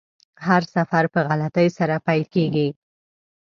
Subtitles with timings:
[0.47, 2.67] هر سفر په غلطۍ سره پیل کیږي.